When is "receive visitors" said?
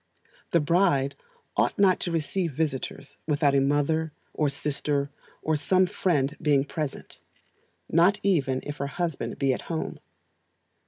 2.11-3.17